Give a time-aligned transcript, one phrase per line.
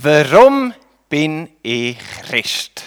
[0.00, 0.72] Warum
[1.08, 2.84] bin ich Christ?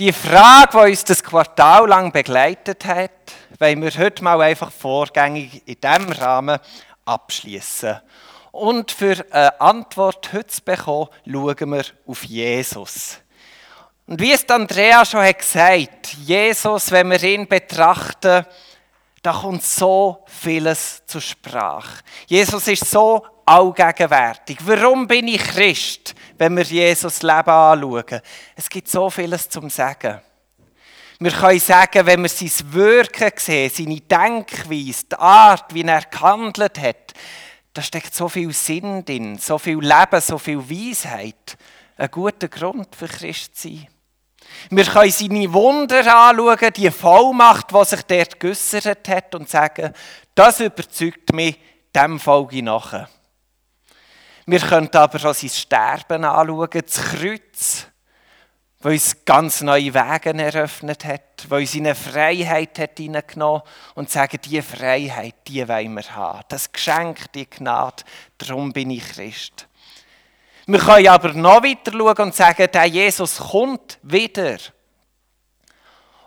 [0.00, 3.12] Die Frage, die uns das Quartal lang begleitet hat,
[3.60, 6.58] wollen wir heute mal einfach vorgängig in diesem Rahmen
[7.04, 8.00] abschließen.
[8.50, 13.20] Und für eine Antwort heute zu bekommen, schauen wir auf Jesus.
[14.08, 18.44] Und wie es Andrea schon hat gesagt, Jesus, wenn wir ihn betrachten,
[19.22, 22.02] da kommt so vieles zur Sprache.
[22.26, 24.58] Jesus ist so allgegenwärtig.
[24.64, 28.20] Warum bin ich Christ, wenn wir Jesus Leben anschauen?
[28.56, 30.20] Es gibt so vieles zum Sagen.
[31.20, 36.78] Wir können sagen, wenn wir sein Wirken sehen, seine Denkweise, die Art, wie er gehandelt
[36.80, 37.14] hat,
[37.72, 41.56] da steckt so viel Sinn drin, so viel Leben, so viel Weisheit.
[41.96, 43.86] Ein guter Grund für Christ sein.
[44.70, 49.92] Wir können seine Wunder anschauen, die Vollmacht, die sich dort geäussert hat und sagen,
[50.34, 51.58] das überzeugt mich,
[51.94, 53.08] dem folge ich nachher.
[54.46, 57.86] Wir können aber auch sein Sterben anschauen, das Kreuz,
[58.80, 63.62] das uns ganz neue Wege eröffnet hat, das uns in eine Freiheit hat hineingenommen
[63.94, 66.42] und sagen, diese Freiheit, die wollen wir haben.
[66.48, 68.04] Das Geschenk, die Gnade,
[68.36, 69.66] darum bin ich Christ.
[70.66, 74.58] Wir können aber noch weiter schauen und sagen, der Jesus kommt wieder.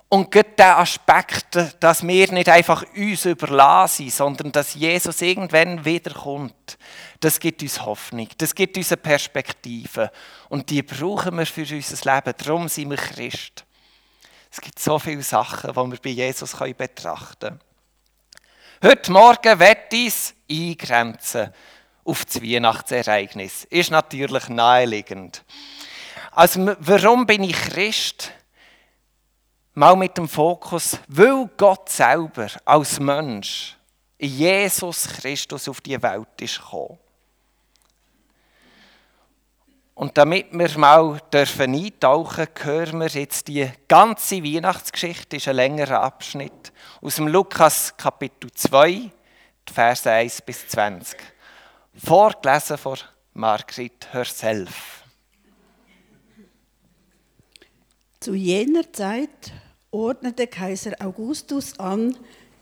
[0.10, 6.78] Und gerade der Aspekt, dass wir nicht einfach uns überlassen, sondern dass Jesus irgendwann wiederkommt,
[7.20, 10.10] das gibt uns Hoffnung, das gibt uns eine Perspektive.
[10.48, 12.34] Und die brauchen wir für unser Leben.
[12.38, 13.66] Darum sind wir Christ.
[14.50, 17.60] Es gibt so viele Sachen, die wir bei Jesus betrachten können.
[18.82, 19.60] Heute Morgen
[19.92, 21.52] ich es eingrenzen
[22.06, 23.66] auf das Weihnachtsereignis.
[23.66, 25.44] Ist natürlich naheliegend.
[26.32, 28.32] Also, warum bin ich Christ?
[29.78, 33.78] Mal mit dem Fokus, weil Gott selber als Mensch
[34.18, 36.98] in Jesus Christus auf die Welt ist gekommen.
[39.94, 45.48] Und damit wir mal dürfen eintauchen dürfen, hören wir jetzt die ganze Weihnachtsgeschichte, das ist
[45.48, 49.12] ein längerer Abschnitt, aus dem Lukas Kapitel 2,
[49.72, 51.20] Verse 1 bis 20.
[52.04, 52.98] Vorgelesen von
[53.34, 55.04] Margrit herself.
[58.20, 59.54] Zu jener Zeit
[59.98, 62.16] ordnete Kaiser Augustus an,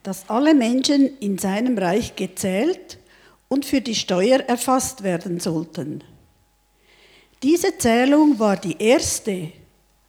[0.04, 2.98] dass alle Menschen in seinem Reich gezählt
[3.50, 6.04] und für die Steuer erfasst werden sollten.
[7.44, 9.52] Diese Zählung war die erste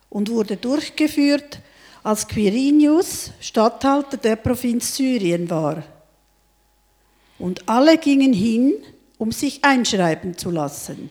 [0.09, 1.60] und wurde durchgeführt,
[2.03, 5.82] als Quirinius Statthalter der Provinz Syrien war.
[7.38, 8.75] Und alle gingen hin,
[9.19, 11.10] um sich einschreiben zu lassen.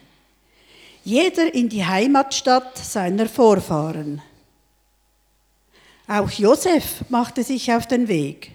[1.03, 4.21] Jeder in die Heimatstadt seiner Vorfahren.
[6.07, 8.51] Auch Josef machte sich auf den Weg.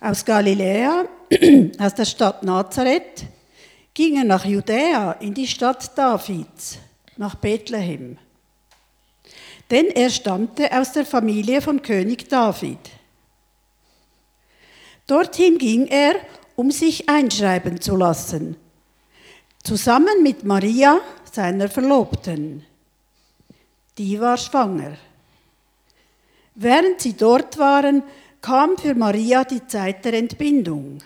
[0.00, 1.06] Aus Galiläa,
[1.78, 3.24] aus der Stadt Nazareth,
[3.94, 6.78] ging er nach Judäa in die Stadt Davids,
[7.16, 8.18] nach Bethlehem.
[9.70, 12.78] Denn er stammte aus der Familie von König David.
[15.06, 16.16] Dorthin ging er,
[16.56, 18.56] um sich einschreiben zu lassen,
[19.62, 21.00] zusammen mit Maria,
[21.32, 22.64] seiner Verlobten.
[23.96, 24.96] Die war schwanger.
[26.54, 28.02] Während sie dort waren,
[28.40, 30.98] kam für Maria die Zeit der Entbindung.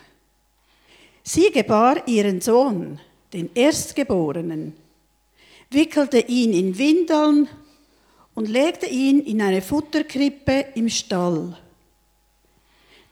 [1.23, 3.01] Sie gebar ihren Sohn,
[3.33, 4.75] den Erstgeborenen,
[5.71, 7.49] wickelte ihn in Windeln
[8.35, 11.57] und legte ihn in eine Futterkrippe im Stall.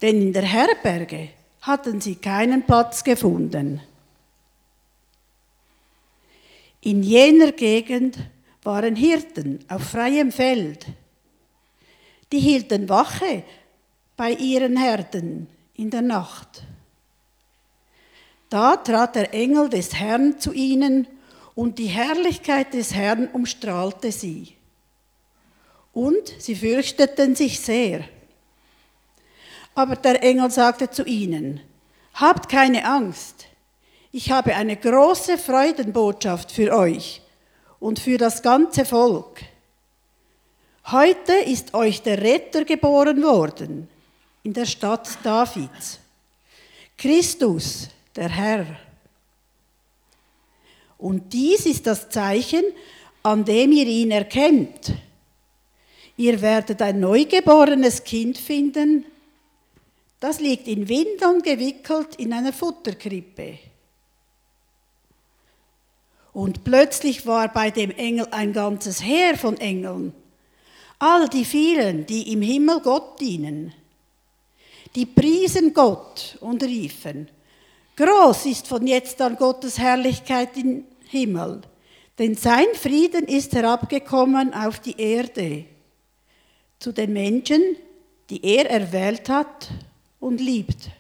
[0.03, 1.31] Denn in der Herberge
[1.63, 3.81] hatten sie keinen Platz gefunden.
[6.81, 8.19] In jener Gegend
[8.63, 10.87] waren Hirten auf freiem Feld.
[12.33, 13.45] Die hielten Wache
[14.17, 16.63] bei ihren Herden in der Nacht.
[18.49, 21.07] Da trat der Engel des Herrn zu ihnen
[21.55, 24.55] und die Herrlichkeit des Herrn umstrahlte sie.
[25.93, 28.05] Und sie fürchteten sich sehr.
[29.75, 31.61] Aber der Engel sagte zu ihnen,
[32.15, 33.47] habt keine Angst,
[34.13, 37.21] ich habe eine große Freudenbotschaft für euch
[37.79, 39.43] und für das ganze Volk.
[40.93, 43.89] Heute ist euch der Retter geboren worden
[44.45, 45.99] in der Stadt Davids.
[46.97, 48.67] Christus, der Herr.
[50.97, 52.63] Und dies ist das Zeichen,
[53.25, 54.95] an dem ihr ihn erkennt.
[56.17, 59.05] Ihr werdet ein neugeborenes Kind finden,
[60.21, 63.59] das liegt in Windeln gewickelt in einer Futterkrippe.
[66.33, 70.15] Und plötzlich war bei dem Engel ein ganzes Heer von Engeln,
[70.99, 73.73] all die vielen, die im Himmel Gott dienen.
[74.95, 77.29] Die priesen Gott und riefen,
[77.97, 81.63] Groß ist von jetzt an Gottes Herrlichkeit in Himmel,
[82.19, 85.65] denn sein Frieden ist herabgekommen auf die Erde,
[86.79, 87.63] zu den Menschen,
[88.29, 89.71] die er erwählt hat
[90.21, 90.91] und liebt.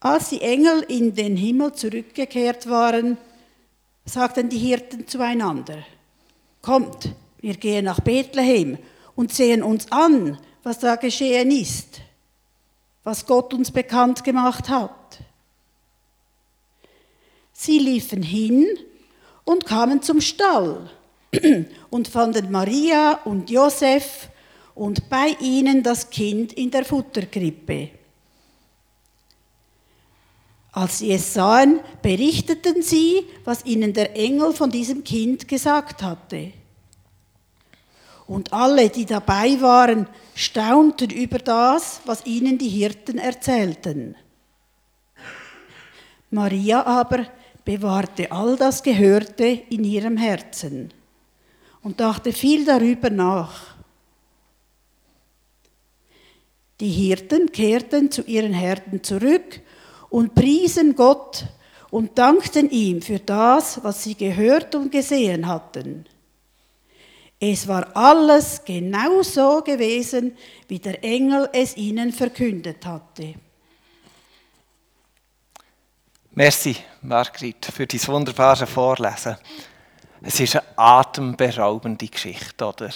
[0.00, 3.16] Als die Engel in den Himmel zurückgekehrt waren,
[4.04, 5.84] sagten die Hirten zueinander,
[6.62, 8.78] Kommt, wir gehen nach Bethlehem
[9.16, 12.00] und sehen uns an, was da geschehen ist,
[13.02, 15.18] was Gott uns bekannt gemacht hat.
[17.52, 18.66] Sie liefen hin
[19.44, 20.88] und kamen zum Stall
[21.90, 24.28] und fanden Maria und Josef
[24.74, 27.90] und bei ihnen das Kind in der Futterkrippe.
[30.72, 36.52] Als sie es sahen, berichteten sie, was ihnen der Engel von diesem Kind gesagt hatte.
[38.26, 44.16] Und alle, die dabei waren, staunten über das, was ihnen die Hirten erzählten.
[46.30, 47.26] Maria aber
[47.66, 50.94] bewahrte all das Gehörte in ihrem Herzen
[51.82, 53.74] und dachte viel darüber nach.
[56.80, 59.60] Die Hirten kehrten zu ihren Herden zurück
[60.12, 61.46] und priesen Gott
[61.90, 66.06] und dankten ihm für das, was sie gehört und gesehen hatten.
[67.40, 70.36] Es war alles genau so gewesen,
[70.68, 73.34] wie der Engel es ihnen verkündet hatte.
[76.34, 79.36] Merci, Margrit, für dieses wunderbare Vorlesen.
[80.22, 82.90] Es ist eine atemberaubende Geschichte, oder?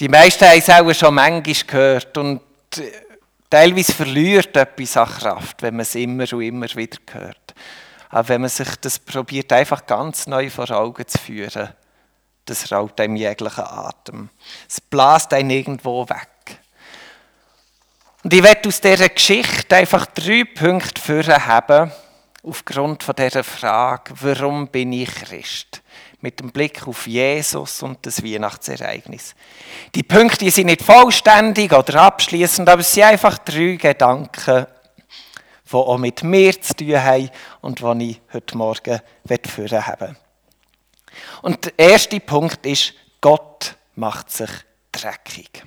[0.00, 2.40] Die meisten haben es auch schon manchmal gehört und
[2.76, 3.03] äh,
[3.50, 7.54] teilweise verliert etwas an Kraft, wenn man es immer und immer wieder hört.
[8.10, 11.70] Aber wenn man sich das probiert, einfach ganz neu vor Augen zu führen,
[12.44, 14.28] das raubt einem jeglichen Atem.
[14.68, 16.28] Es bläst einen irgendwo weg.
[18.22, 21.92] Und ich werde aus dieser Geschichte einfach drei Punkte vorheben,
[22.42, 25.82] aufgrund dieser Frage, warum bin ich Christ?
[26.24, 29.34] Mit dem Blick auf Jesus und das Weihnachtsereignis.
[29.94, 34.66] Die Punkte sind nicht vollständig oder abschließend, aber es sind einfach drei Gedanken,
[35.70, 37.28] die auch mit mir zu tun haben
[37.60, 40.16] und die ich heute Morgen vorheben
[41.42, 44.50] Und der erste Punkt ist, Gott macht sich
[44.92, 45.62] dreckig.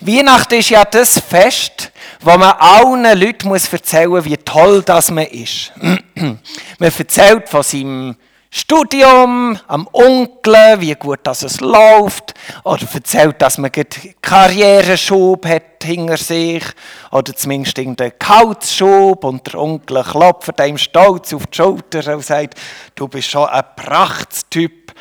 [0.00, 5.26] Weihnachten ist ja das Fest, wo man allen Leuten erzählen muss, wie toll das man
[5.26, 5.72] ist.
[6.14, 6.40] man
[6.78, 8.16] erzählt von seinem
[8.54, 12.34] Studium, am Onkel, wie gut das es läuft,
[12.64, 16.62] oder erzählt, dass man einen Karriereschub hat hinter sich,
[17.10, 22.60] oder zumindest einen Gehaltsschub, und der Onkel klopft einem stolz auf die Schulter und sagt,
[22.94, 24.92] du bist schon ein Prachtstyp.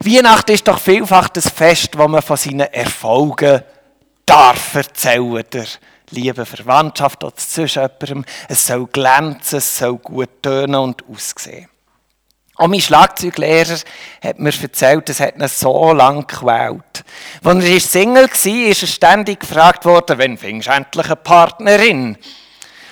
[0.00, 3.62] Weihnachten ist doch vielfach das Fest, wo man von seinen Erfolgen
[4.26, 5.66] darf erzählen der
[6.10, 8.24] lieben Verwandtschaft oder zwischen jemandem.
[8.48, 11.68] Es soll glänzen, es soll gut tönen und aussehen.
[12.56, 13.78] Auch mein Schlagzeuglehrer
[14.22, 17.04] hat mir erzählt, es hat ihn so lange gequält.
[17.42, 22.16] Als er Single war, ist er ständig gefragt worden, wann findest du endlich eine Partnerin?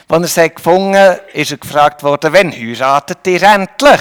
[0.08, 4.00] Als er sie gefunden hat, ist er gefragt worden, wann heiratet ihr endlich?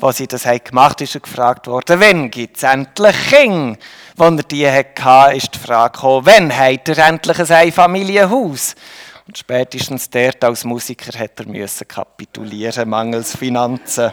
[0.00, 3.78] Als sie das gemacht haben, ist er gefragt worden, wann gibt es endlich Kinder?
[4.16, 8.74] Als er die hatte, ist die Frage gekommen, wann hat er endlich ein Einfamilienhaus?
[9.26, 14.10] Und spätestens dort als Musiker hat er müssen kapitulieren, mangels Finanzen.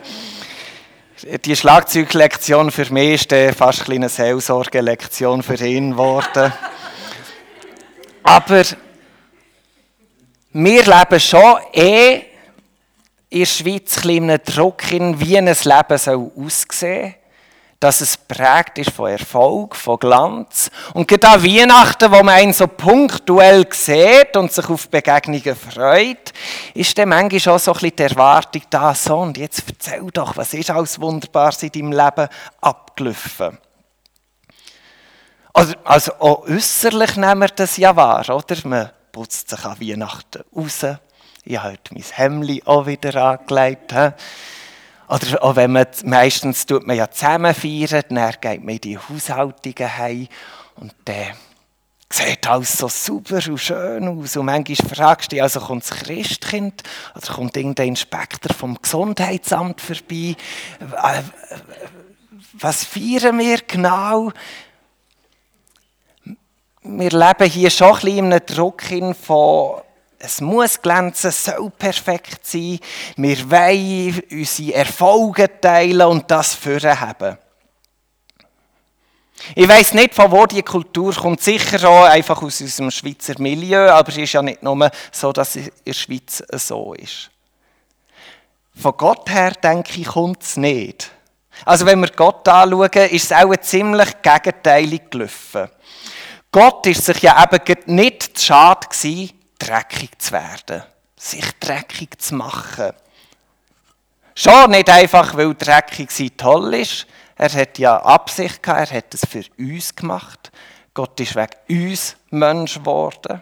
[1.22, 6.54] Die Schlagzeuglektion für mich ist fast eine Seelsorgelektion für ihn geworden.
[8.24, 8.64] Aber
[10.54, 12.22] wir leben schon eh
[13.30, 17.19] in der Schweiz ein Druck in, wie ein Leben soll aussehen soll
[17.80, 20.70] dass es prägt ist von Erfolg, von Glanz.
[20.94, 26.34] Und gerade an Weihnachten, wo man einen so punktuell sieht und sich auf Begegnungen freut,
[26.74, 30.36] ist dann manchmal auch so ein bisschen die Erwartung da, so, und jetzt erzähl doch,
[30.36, 32.28] was ist alles wunderbar in deinem Leben
[32.60, 33.58] abgelaufen?
[35.54, 38.56] Also, also auch äußerlich nehmen wir das ja wahr, oder?
[38.66, 40.86] Man putzt sich an Weihnachten raus.
[41.46, 43.94] Ich habe heute mein Hemd auch wieder angelegt.
[43.94, 44.10] He?
[45.10, 48.98] Oder auch wenn man, meistens tut man ja zusammen feiern, dann geht man in die
[48.98, 50.28] Haushaltungen heim
[50.76, 51.34] und dann
[52.12, 54.38] sieht alles so super und schön aus.
[54.38, 56.84] Und manchmal fragst du dich, also kommt das Christkind
[57.16, 60.36] oder kommt irgendein Inspektor vom Gesundheitsamt vorbei?
[60.80, 61.24] Äh,
[62.54, 64.32] was feiern wir genau?
[66.82, 68.84] Wir leben hier schon ein bisschen in einem Druck
[69.26, 69.82] von
[70.20, 72.80] es muss glänzen, es soll perfekt sein.
[73.16, 77.38] Wir wollen unsere Erfolge teilen und das haben.
[79.56, 81.42] Ich weiß nicht, von wo die Kultur kommt.
[81.42, 85.56] Sicher auch einfach aus unserem Schweizer Milieu, aber es ist ja nicht nur so, dass
[85.56, 87.32] es in der Schweiz so ist.
[88.76, 91.12] Von Gott her, denke ich, kommt es nicht.
[91.66, 95.70] Also wenn wir Gott anschauen, ist es auch ziemlich gegenteilig gelaufen.
[96.52, 98.88] Gott ist sich ja eben nicht zu schade
[99.60, 100.84] dreckig zu werden,
[101.16, 102.94] sich dreckig zu machen.
[104.36, 107.06] Schon nicht einfach, weil dreckig sein toll ist.
[107.36, 110.52] Er hat ja Absicht gehabt, er hat es für uns gemacht.
[110.94, 113.42] Gott ist wegen uns Mensch geworden.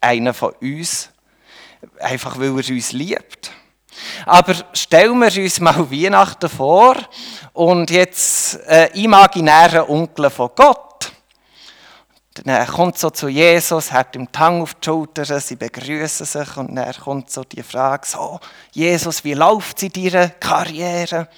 [0.00, 1.10] Einer von uns.
[1.98, 3.52] Einfach, weil er uns liebt.
[4.26, 6.96] Aber stellen wir uns mal Weihnachten vor
[7.52, 10.93] und jetzt äh, imaginäre Onkel von Gott.
[12.42, 16.56] Dann kommt so zu Jesus, hat ihm die Hand auf die Schulter, sie begrüßen sich
[16.56, 18.40] und dann kommt so die Frage, so,
[18.72, 21.28] Jesus, wie läuft es in deiner Karriere?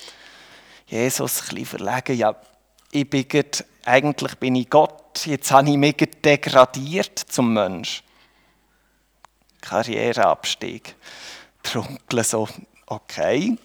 [0.86, 2.34] Jesus, ein bisschen verlegen, ja,
[2.90, 8.02] ich bin grad, eigentlich bin ich Gott, jetzt habe ich mich degradiert zum Mensch.
[9.60, 10.94] Karriereabstieg.
[12.10, 12.48] Der so,
[12.86, 13.58] okay,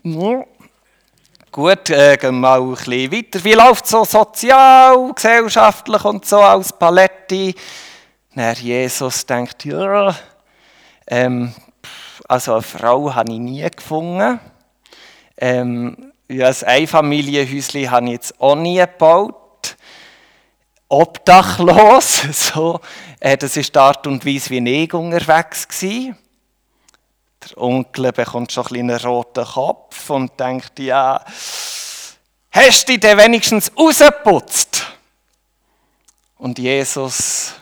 [1.52, 3.44] Gut, äh, gehen wir mal ein bisschen weiter.
[3.44, 7.54] Wie läuft so sozial, gesellschaftlich und so als Paletti?
[8.34, 10.16] Dann Jesus denkt, ja,
[11.08, 11.54] ähm,
[12.30, 14.40] also eine Frau habe ich nie gefunden.
[15.36, 19.76] Ähm, ja, ein Einfamilienhäuschen habe ich jetzt auch nie gebaut.
[20.88, 22.22] Obdachlos,
[22.54, 22.80] so,
[23.20, 26.16] äh, das ist die Art und Weise, wie ich unterwegs war.
[27.44, 31.24] Der Onkel bekommt schon einen roten Kopf und denkt, ja,
[32.52, 34.86] hast du denn wenigstens rausgeputzt?
[36.38, 37.54] Und Jesus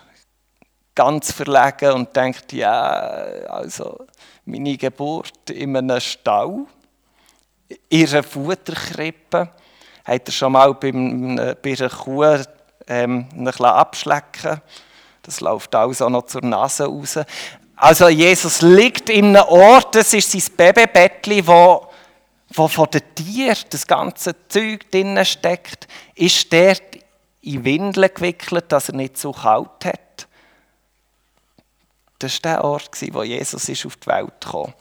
[0.96, 3.00] ganz verlegen und denkt, ja,
[3.48, 4.06] also
[4.44, 6.66] meine Geburt in einem Stall,
[7.90, 9.50] ihre Futterkrippe,
[10.04, 12.38] hat er schon mal bei einer Kuh
[12.88, 13.28] ähm,
[13.62, 14.62] abschlecken.
[15.22, 17.20] Das läuft auch noch zur Nase raus.
[17.80, 21.88] Also Jesus liegt in einem Ort, das ist sein Babybettli, wo,
[22.50, 26.76] wo von den Tieren das ganze Zeug drinnen steckt, ist der
[27.42, 30.28] in Windeln gewickelt, dass er nicht so kalt hat.
[32.20, 34.74] Das war der Ort, wo Jesus ist auf die Welt kam.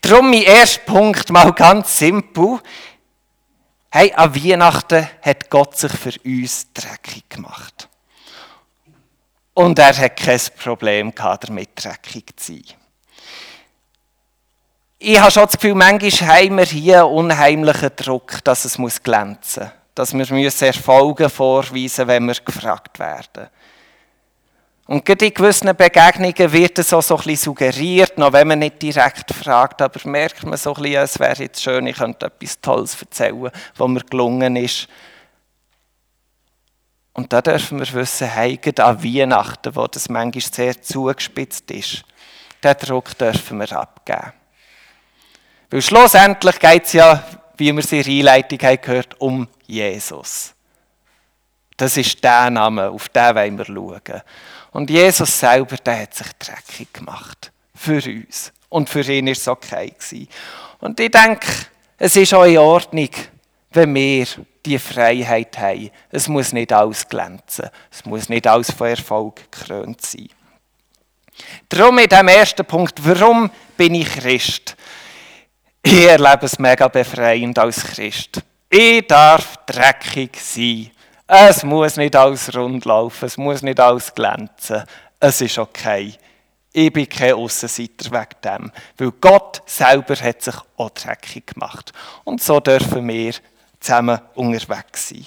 [0.00, 2.58] Darum mein erster Punkt mal ganz simpel.
[3.92, 7.88] Hey, an Weihnachten hat Gott sich für uns dreckig gemacht.
[9.54, 12.64] Und er hat kein Problem damit, dreckig zu sein.
[14.98, 19.64] Ich habe schon das Gefühl, manchmal haben wir hier einen unheimlichen Druck, dass es glänzen
[19.64, 19.72] muss.
[19.94, 23.48] Dass wir Erfolge vorweisen müssen, wenn wir gefragt werden.
[24.86, 28.58] Und gerade in gewissen Begegnungen wird es auch so ein bisschen suggeriert, noch wenn man
[28.58, 32.26] nicht direkt fragt, aber merkt man so ein bisschen, es wäre jetzt schön, ich könnte
[32.26, 34.88] etwas Tolles erzählen, was mir gelungen ist.
[37.14, 42.04] Und da dürfen wir wissen, heigen an Weihnachten, wo das manchmal sehr zugespitzt ist,
[42.62, 44.32] den Druck dürfen wir abgeben.
[45.70, 47.24] Weil schlussendlich geht es ja,
[47.56, 50.54] wie wir es in der Einleitung haben gehört, um Jesus.
[51.76, 54.22] Das ist der Name, auf den wollen wir schauen.
[54.72, 57.52] Und Jesus selber, der hat sich dreckig gemacht.
[57.74, 58.52] Für uns.
[58.68, 59.94] Und für ihn war es okay.
[60.80, 61.46] Und ich denke,
[61.98, 63.10] es ist auch in Ordnung,
[63.74, 64.26] wenn wir
[64.64, 65.90] die Freiheit haben.
[66.10, 67.68] Es muss nicht alles glänzen.
[67.90, 70.28] Es muss nicht alles von Erfolg gekrönt sein.
[71.68, 74.76] Darum in diesem ersten Punkt, warum bin ich Christ?
[75.82, 78.40] Ich erlebe es mega befreiend als Christ.
[78.70, 80.90] Ich darf dreckig sein.
[81.26, 84.84] Es muss nicht alles rund laufen, es muss nicht alles glänzen.
[85.20, 86.14] Es ist okay.
[86.72, 91.92] Ich bin kein Aussenseiter wegen dem, weil Gott selber hat sich auch dreckig gemacht.
[92.24, 93.32] Und so dürfen wir
[93.84, 95.26] zusammen unterwegs sein.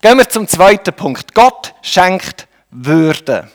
[0.00, 1.34] Gehen wir zum zweiten Punkt.
[1.34, 3.50] Gott schenkt Würde.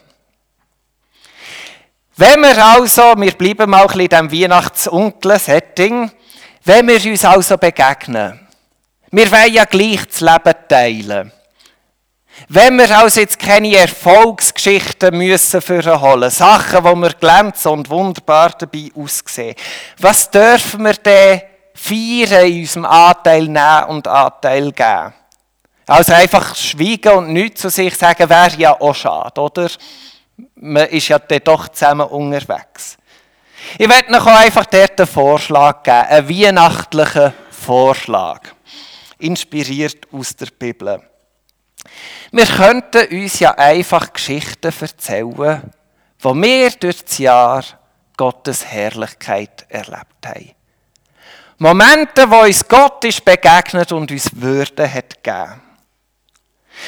[2.17, 6.11] Wenn wir also, wir bleiben mal ein bisschen in diesem Weihnachts-Onkel-Setting,
[6.65, 8.47] wenn wir uns also begegnen,
[9.11, 11.31] wir wollen ja gleich das Leben teilen.
[12.47, 15.61] Wenn wir also jetzt keine Erfolgsgeschichten müssen
[16.01, 19.55] holen, Sachen, wo wir glänzen und wunderbar dabei aussehen,
[19.97, 21.41] was dürfen wir denn
[21.81, 25.13] feiern in unserem Anteil nehmen und Anteil geben?
[25.87, 29.69] Also einfach schweigen und nichts zu sich sagen, wäre ja auch schade, oder?
[30.55, 32.97] Man ist ja dann doch zusammen unterwegs.
[33.77, 38.41] Ich werde euch einfach dort einen Vorschlag geben, einen weihnachtlichen Vorschlag
[39.19, 41.01] inspiriert aus der Bibel.
[42.31, 45.71] Wir könnten uns ja einfach Geschichten erzählen,
[46.19, 47.63] wo wir durch das Jahr
[48.17, 50.51] Gottes Herrlichkeit erlebt haben.
[51.61, 55.61] Momente, wo uns Gott ist begegnet und uns Würde hat gegeben.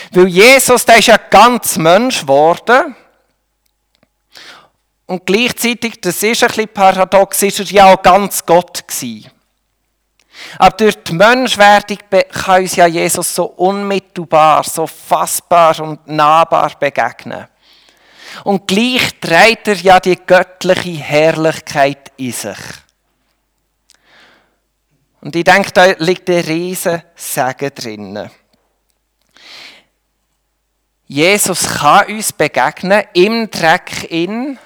[0.09, 2.95] Weil Jesus, der ist ja ganz Mensch geworden.
[5.05, 9.29] Und gleichzeitig, das ist ein bisschen paradox, ist er ja auch ganz Gott gewesen.
[10.57, 11.99] Aber durch die Menschwerdung
[12.31, 17.47] kann uns ja Jesus so unmittelbar, so fassbar und nahbar begegnen.
[18.43, 22.57] Und gleich trägt er ja die göttliche Herrlichkeit in sich.
[25.23, 28.29] Und ich denke, da liegt ein riesen Segen drin.
[31.07, 34.59] Jesus kann uns begegnen im Dreck in.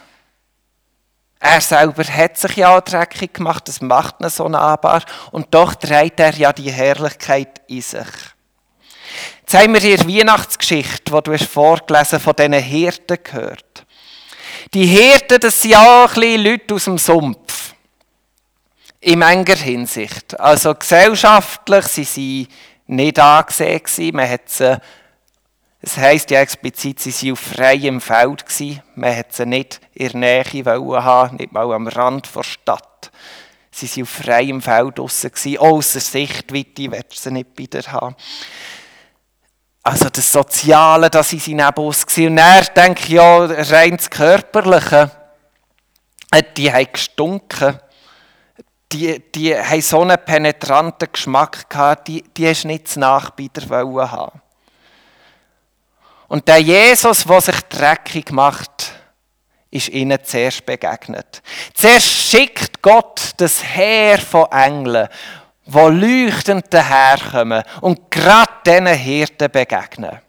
[1.40, 5.04] Er selber hat sich ja auch dreckig gemacht, das macht ihn so nahbar.
[5.30, 8.08] Und doch trägt er ja die Herrlichkeit in sich.
[9.42, 13.86] Jetzt haben wir hier Weihnachtsgeschichte, die du hast vorgelesen von diesen Hirten gehört.
[14.74, 17.76] Die Hirten, das sind ja auch ein bisschen Leute aus dem Sumpf.
[19.08, 20.38] In enger Hinsicht.
[20.38, 22.48] Also gesellschaftlich sind sie
[22.88, 24.18] nicht angesehen.
[24.18, 24.78] Man hat sie
[25.80, 28.44] es heisst ja explizit, sie waren auf freiem Feld.
[28.96, 33.10] Man hat sie nicht in der Nähe haben, nicht mal am Rand der Stadt.
[33.72, 38.18] Sie waren auf freiem Feld draussen, außer Sichtweite wird sie nicht wieder haben.
[39.84, 45.12] Also das Soziale, das sie neben uns Und er denke ich, ja, rein das Körperliche,
[46.32, 47.80] äh, die haben gestunken.
[48.92, 54.42] Die, die haben so einen penetranten Geschmack gehabt, die, die hast nicht zu Nachbieter haben
[56.28, 58.92] und der Jesus, der sich dreckig macht,
[59.72, 61.42] ist ihnen zuerst begegnet.
[61.74, 65.08] Zuerst schickt Gott das Heer von Engeln,
[65.66, 70.20] wo leuchtend daherkommen und gerade diesen Hirten begegnen.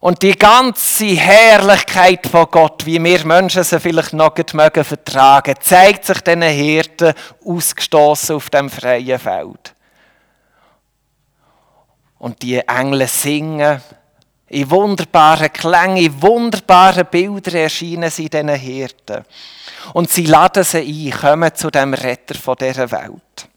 [0.00, 5.54] Und die ganze Herrlichkeit von Gott, wie wir Menschen sie vielleicht noch nicht mögen vertragen,
[5.60, 9.74] zeigt sich diesen Hirten ausgestoßen auf dem freien Feld.
[12.18, 13.80] Und die Engel singen,
[14.48, 19.24] in wunderbaren Klängen, in wunderbaren Bildern erscheinen sie diesen Hirten.
[19.92, 23.48] Und sie laden sie ein, kommen zu dem Retter von dieser Welt.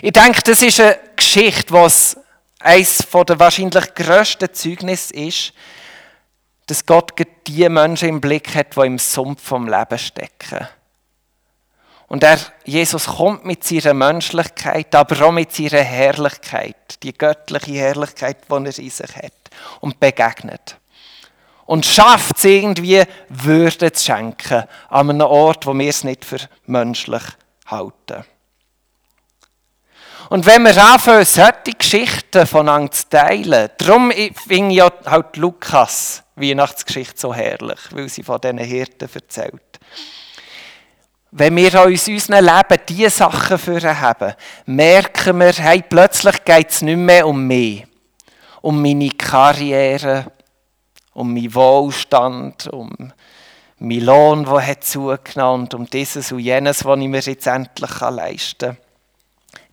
[0.00, 2.16] Ich denke, das ist eine Geschichte, was
[2.62, 5.52] eines der wahrscheinlich grössten Zeugnisse ist,
[6.66, 7.12] dass Gott
[7.46, 10.68] die Menschen im Blick hat, die im Sumpf vom Leben stecken.
[12.08, 18.36] Und er, Jesus kommt mit seiner Menschlichkeit, aber auch mit seiner Herrlichkeit, die göttliche Herrlichkeit,
[18.48, 19.32] die er in sich hat
[19.80, 20.76] und begegnet.
[21.64, 26.40] Und schafft es irgendwie, Würde zu schenken an einem Ort, wo wir es nicht für
[26.66, 27.22] menschlich
[27.66, 28.24] halten.
[30.30, 36.22] Und wenn wir anfangen, solche Geschichten voneinander zu teilen, darum finde ich ja halt Lukas
[36.36, 39.78] Weihnachtsgeschichte so herrlich, weil sie von diesen Hirten erzählt.
[41.30, 44.34] Wenn wir uns unserem Leben diese Sachen für haben,
[44.66, 47.84] merken wir, hey, plötzlich geht es nicht mehr um mich
[48.62, 50.32] um meine Karriere,
[51.12, 53.12] um meinen Wohlstand, um
[53.78, 58.00] meinen Lohn, der hat zugenommen und um dieses und jenes, was ich mir jetzt endlich
[58.00, 58.91] leisten kann.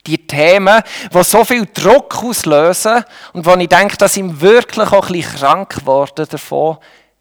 [0.09, 0.81] Die Themen,
[1.13, 5.37] die so viel Druck auslösen und wo ich denke, dass ich wirklich auch ein bisschen
[5.37, 6.77] krank geworden davon,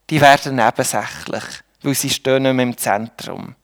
[0.09, 1.45] die werden nebensächlich,
[1.83, 3.55] weil sie stehen nicht mehr im Zentrum.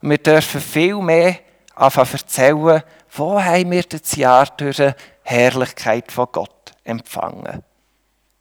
[0.00, 1.38] Und wir dürfen viel mehr
[1.74, 4.92] anfangen erzählen, wo haben wir das Jahr durch die
[5.24, 7.64] Herrlichkeit von Gott empfangen.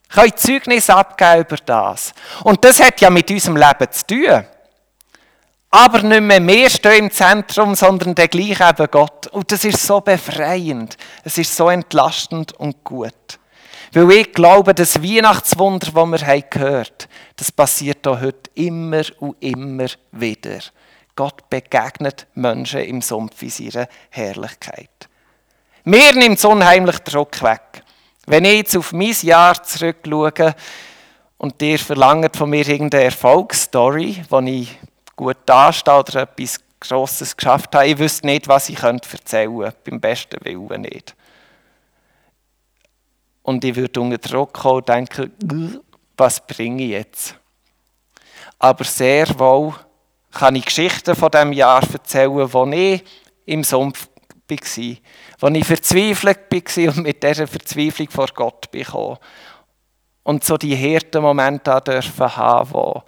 [0.09, 2.13] Ich kann Zeugnis abgeben über das.
[2.43, 4.45] Und das hat ja mit unserem Leben zu tun.
[5.71, 9.27] Aber nicht mehr wir stehen im Zentrum, sondern der gleiche eben Gott.
[9.27, 10.97] Und das ist so befreiend.
[11.23, 13.39] Es ist so entlastend und gut.
[13.93, 17.07] Weil ich glaube, das Weihnachtswunder, das wir haben gehört
[17.41, 20.59] das passiert auch heute immer und immer wieder.
[21.15, 25.09] Gott begegnet Menschen im Sumpf in seiner Herrlichkeit.
[25.83, 27.83] Mir nimmt es unheimlich Druck weg.
[28.27, 30.53] Wenn ich jetzt auf mein Jahr zurückschaue
[31.39, 34.77] und dir verlangt von mir irgendeine Erfolgsstory, wo ich
[35.21, 40.01] gut dastehe oder etwas Grosses geschafft habe, ich wüsste nicht, was ich erzählen könnte, beim
[40.01, 41.15] besten Willen nicht.
[43.43, 45.79] Und ich würde unter Druck kommen und denken,
[46.17, 47.35] was bringe ich jetzt?
[48.57, 49.75] Aber sehr wohl
[50.31, 53.03] kann ich Geschichten von dem Jahr erzählen, wo ich
[53.45, 54.07] im Sumpf
[54.49, 54.95] war,
[55.39, 59.17] wo ich verzweifelt war und mit dieser Verzweiflung vor Gott gekommen
[60.23, 63.03] Und so die Hirtenmomente dürfen haben, wo,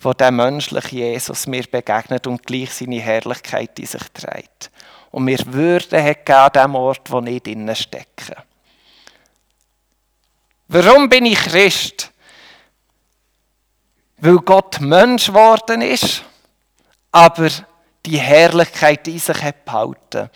[0.00, 4.70] wo der menschliche Jesus mir begegnet und gleich seine Herrlichkeit in sich trägt.
[5.10, 8.36] Und mir Würde hat an dem Ort, wo ich drinnen stecke.
[10.68, 12.12] Warum bin ich Christ?
[14.18, 16.24] Weil Gott Mensch geworden ist
[17.12, 17.48] aber
[18.04, 20.30] die Herrlichkeit in sich hat behalten.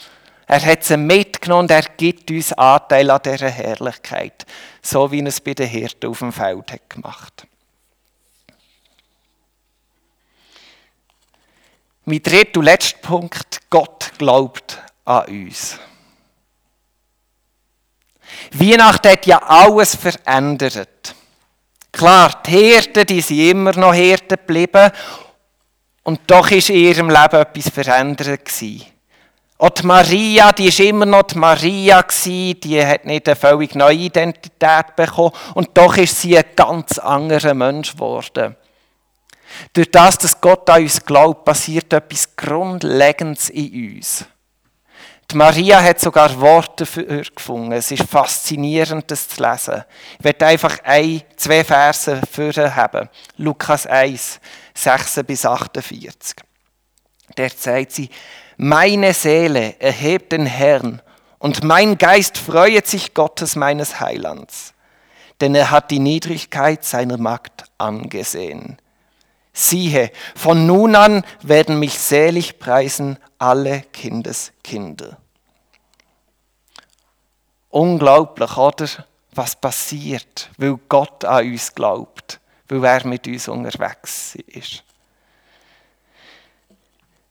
[0.46, 4.44] Er hat sie mitgenommen und er gibt uns Anteil an dieser Herrlichkeit,
[4.82, 7.46] so wie er es bei den Hirten auf dem Feld hat gemacht.
[12.04, 15.78] Mein dritter und letzter Punkt, Gott glaubt an uns.
[18.52, 21.14] Weihnachten hat ja alles verändert.
[21.92, 24.90] Klar, die Hirten, die sind immer noch Hirten geblieben.
[26.02, 28.86] Und doch ist in ihrem Leben etwas verändert gewesen.
[29.58, 33.94] Und die Maria, die ist immer noch die Maria die hat nicht eine völlig neue
[33.94, 35.30] Identität bekommen.
[35.54, 38.56] Und doch ist sie ein ganz anderer Mensch geworden.
[39.72, 44.24] Durch das, dass Gott an uns glaubt, passiert etwas Grundlegendes in uns.
[45.30, 47.72] Die Maria hat sogar Worte für gefunden.
[47.72, 49.82] Es ist faszinierend, das zu lesen.
[50.18, 53.08] Ich werde einfach ein, zwei Verse für haben.
[53.38, 54.40] Lukas 1,
[54.74, 56.36] 6 bis 48.
[57.38, 58.10] Der sagt sie,
[58.58, 61.00] meine Seele erhebt den Herrn
[61.38, 64.74] und mein Geist freut sich Gottes meines Heilands,
[65.40, 68.76] denn er hat die Niedrigkeit seiner Magd angesehen.
[69.52, 75.18] Siehe, von nun an werden mich selig preisen alle Kindeskinder.
[77.68, 78.86] Unglaublich, oder?
[79.34, 82.38] Was passiert, weil Gott an uns glaubt,
[82.68, 84.84] weil er mit uns unterwegs ist.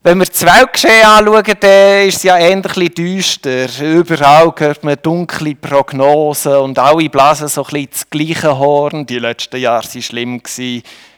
[0.04, 3.68] Wenn wir das Weltgeschehen anschauen, dann ist es ja ähnlich düster.
[3.80, 9.06] Überall hört man dunkle Prognosen und alle blasen so ein bisschen das gleiche Horn.
[9.06, 10.42] Die letzten Jahre waren schlimm.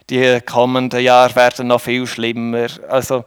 [0.10, 2.68] Die kommenden Jahre werden noch viel schlimmer.
[2.90, 3.24] Also,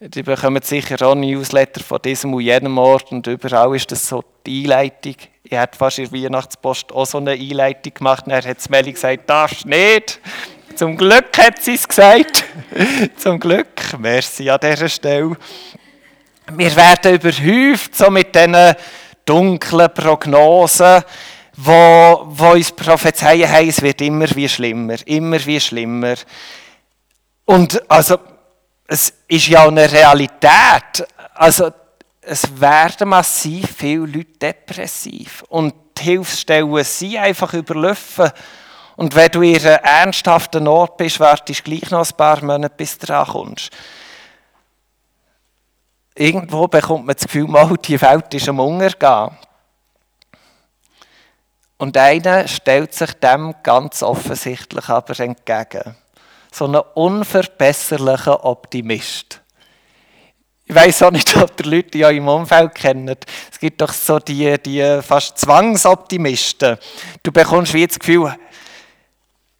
[0.00, 4.22] die bekommen sicher auch Newsletter von diesem und jedem Ort und überall ist das so
[4.46, 5.16] die Einleitung.
[5.42, 8.92] Ich hätte fast in der Weihnachtspost auch so eine Einleitung gemacht und er hat Melli
[8.92, 10.20] gesagt, darfst nicht.
[10.76, 12.44] Zum Glück hat sie es gesagt.
[13.16, 13.98] Zum Glück.
[13.98, 15.36] Merci an dieser Stelle.
[16.52, 18.74] Wir werden überhäuft so mit diesen
[19.24, 21.02] dunklen Prognosen,
[21.60, 26.14] wo, wo uns prophezeien, hey, es wird immer wie schlimmer, immer wie schlimmer.
[27.44, 28.18] Und also,
[28.86, 31.04] es ist ja eine Realität.
[31.34, 31.72] Also,
[32.20, 35.42] es werden massiv viele Leute depressiv.
[35.48, 38.30] Und die Hilfsstellen sind einfach überlaufen.
[38.94, 42.74] Und wenn du in einer ernsthaften Not bist, wartest du gleich noch ein paar Monate,
[42.76, 43.70] bis du dran kommst.
[46.14, 49.36] Irgendwo bekommt man das Gefühl, mal, die Welt ist am Untergehen.
[51.78, 55.96] Und einer stellt sich dem ganz offensichtlich aber entgegen
[56.52, 59.40] so einen unverbesserlichen Optimist.
[60.66, 63.16] Ich weiß auch nicht, ob die Leute ja im Umfeld kennen.
[63.50, 66.76] Es gibt doch so die, die fast Zwangsoptimisten.
[67.22, 68.34] Du bekommst wie das Gefühl,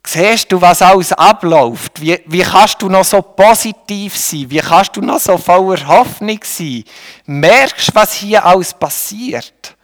[0.05, 1.99] siehst du, was alles abläuft?
[1.99, 4.45] Wie, wie kannst du noch so positiv sein?
[4.49, 6.83] Wie kannst du noch so voller Hoffnung sein?
[7.25, 9.75] Merkst, du, was hier alles passiert?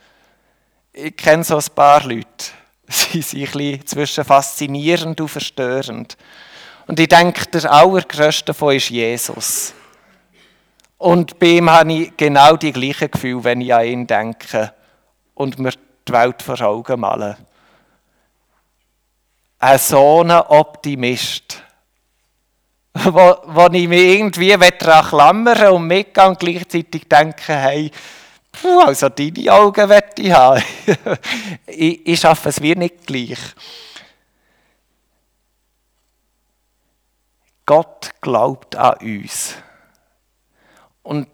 [0.98, 2.26] Ich kenne so ein paar Leute.
[2.88, 6.16] Sie sind ein bisschen zwischen faszinierend und verstörend.
[6.88, 9.74] Und ich denke, der allergrößte davon ist Jesus.
[10.98, 14.74] Und bei ihm habe ich genau die gleichen Gefühle, wenn ich an ihn denke
[15.34, 15.74] und mir
[16.08, 17.36] die Welt vor Augen male.
[19.60, 21.62] Ein so ein Optimist,
[22.94, 27.92] wo, wo ich mich irgendwie klammern und mitgehe und gleichzeitig denke, hey,
[28.62, 30.64] puh, also deine Augen wette ich haben.
[31.68, 33.40] ich, ich schaffe es wie nicht gleich.
[37.66, 39.56] Gott glaubt an uns.
[41.04, 41.28] Und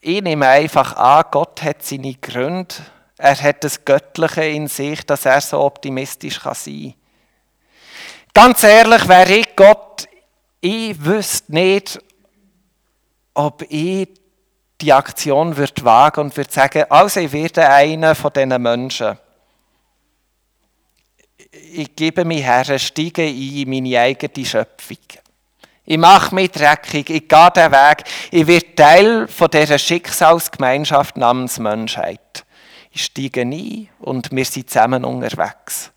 [0.00, 2.74] ich nehme einfach an, Gott hat seine Gründe.
[3.18, 6.94] Er hat das Göttliche in sich, dass er so optimistisch kann sein kann.
[8.32, 10.08] Ganz ehrlich, wäre ich Gott,
[10.60, 12.00] ich wüsste nicht,
[13.34, 14.08] ob ich
[14.80, 19.18] die Aktion würde wagen und würde sagen, also ich werde einer von diesen Menschen
[21.72, 24.98] ich gebe mich her, steige ein in meine eigene Schöpfung.
[25.84, 31.58] Ich mache mich dreckig, ich gehe den Weg, ich werde Teil von dieser Schicksalsgemeinschaft namens
[31.58, 32.44] Menschheit.
[32.92, 35.90] Ich steige ein und wir sind zusammen unterwegs.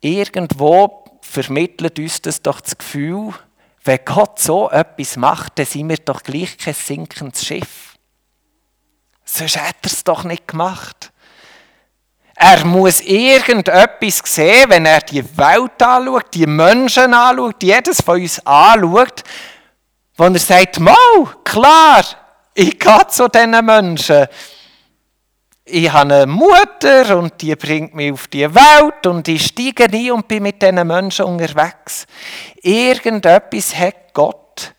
[0.00, 3.34] Irgendwo vermittelt uns das doch das Gefühl,
[3.84, 7.94] wenn Gott so etwas macht, dann sind wir doch gleich kein sinkendes Schiff.
[9.24, 11.12] Sonst hätte er es doch nicht gemacht.
[12.34, 18.44] Er muss irgendetwas sehen, wenn er die Welt anschaut, die Menschen anschaut, jedes von uns
[18.46, 19.22] anschaut,
[20.16, 22.02] wo er sagt, Mau, klar,
[22.54, 24.26] ich gehe zu diesen Menschen.
[25.70, 30.12] Ich habe eine Mutter und die bringt mich auf die Welt und ich steige ein
[30.12, 32.06] und bin mit diesen Menschen unterwegs.
[32.62, 34.74] Irgendetwas hat Gott,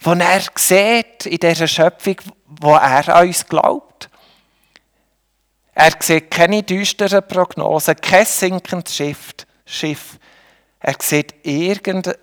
[0.00, 4.08] was er sieht in dieser Schöpfung, wo er an uns glaubt.
[5.74, 9.34] Er sieht keine düsteren Prognosen, kein sinkendes Schiff.
[9.66, 10.18] Schiff.
[10.80, 12.16] Er sieht irgendetwas,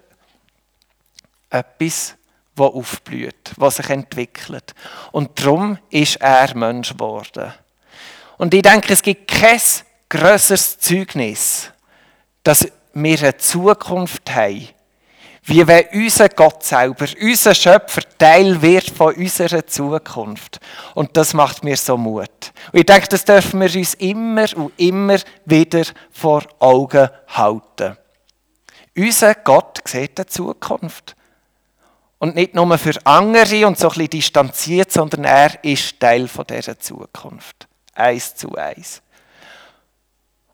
[1.49, 2.15] das
[2.57, 4.73] aufblüht, was sich entwickelt.
[5.11, 7.53] Und darum ist er Mensch geworden.
[8.43, 9.61] Und ich denke, es gibt kein
[10.09, 11.71] grösseres Zeugnis,
[12.43, 14.67] dass wir eine Zukunft haben,
[15.43, 20.59] wie wenn unser Gott selber, unser Schöpfer, Teil wird von unserer Zukunft.
[20.93, 22.51] Und das macht mir so Mut.
[22.73, 27.95] Und ich denke, das dürfen wir uns immer und immer wieder vor Augen halten.
[28.97, 31.15] Unser Gott sieht die Zukunft.
[32.19, 36.45] Und nicht nur für andere und so ein bisschen distanziert, sondern er ist Teil von
[36.45, 37.69] dieser Zukunft.
[37.95, 39.01] Eins zu eins.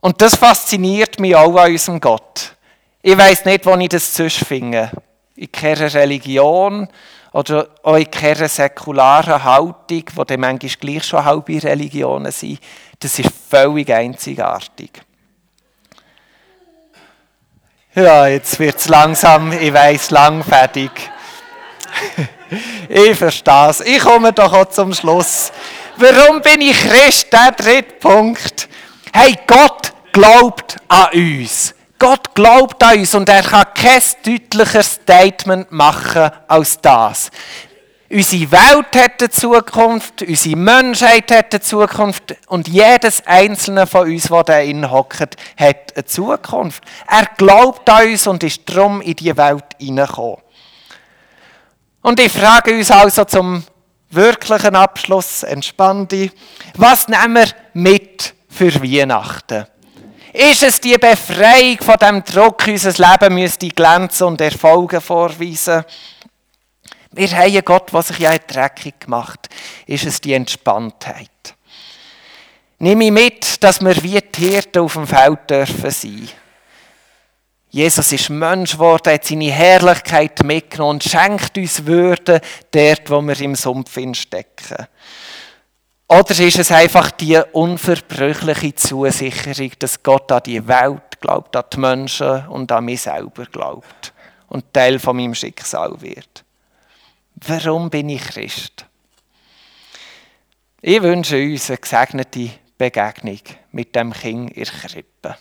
[0.01, 2.55] Und das fasziniert mich auch an unserem Gott.
[3.01, 4.91] Ich weiß nicht, wo ich das sonst finde.
[5.35, 6.87] In keiner Religion
[7.31, 12.59] oder auch in keiner säkularen Haltung, wo dann manchmal gleich schon halbe Religionen sind.
[12.99, 15.01] Das ist völlig einzigartig.
[17.95, 20.91] Ja, jetzt wird es langsam, ich weiß, langfertig.
[22.89, 23.81] ich verstehe es.
[23.81, 25.51] Ich komme doch auch zum Schluss.
[26.01, 27.27] Warum bin ich Christ?
[27.33, 28.69] Der dritte Punkt.
[29.11, 31.75] Hey, Gott glaubt an uns.
[31.97, 37.29] Gott glaubt an uns und er kann kein deutlicheres Statement machen als das.
[38.09, 44.29] Unsere Welt hat eine Zukunft, unsere Menschheit hat eine Zukunft und jedes einzelne von uns,
[44.29, 46.81] der da innen hat eine Zukunft.
[47.09, 50.37] Er glaubt an uns und ist drum in die Welt hineingekommen.
[52.01, 53.65] Und ich frage uns also zum
[54.09, 56.31] wirklichen Abschluss, entspann dich,
[56.75, 59.65] was nehmen wir mit für Weihnachten?
[60.33, 65.83] Ist es die Befreiung von dem Druck, unser Leben müsste glänzen und Erfolge vorweisen?
[67.11, 69.49] Wir haben einen Gott, der sich ja dreckig gemacht
[69.87, 71.55] Ist es die Entspanntheit?
[72.77, 76.29] Nimm ich mit, dass wir wie die Hirten auf dem Feld dürfen sein.
[77.71, 83.39] Jesus ist Mensch geworden, hat seine Herrlichkeit mitgenommen und schenkt uns Würde dort, wo wir
[83.41, 84.87] im Sumpf stecken.
[86.07, 91.79] Oder ist es einfach die unverbrüchliche Zusicherung, dass Gott an die Welt glaubt, an die
[91.79, 94.13] Menschen und an mich selber glaubt
[94.47, 96.43] und Teil von meinem Schicksal wird?
[97.35, 98.85] Warum bin ich Christ?
[100.81, 105.37] Ich wünsche uns eine gesegnete Begegnung mit dem Kind in der Krippe.